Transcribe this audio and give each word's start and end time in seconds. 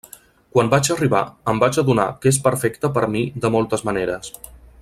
Quan 0.55 0.71
vaig 0.73 0.89
arribar, 0.95 1.19
em 1.53 1.61
vaig 1.65 1.79
adonar 1.83 2.07
que 2.23 2.33
és 2.33 2.41
perfecta 2.49 2.93
per 2.97 3.07
a 3.09 3.13
mi 3.17 3.25
de 3.45 3.57
moltes 3.59 3.89
maneres. 3.91 4.35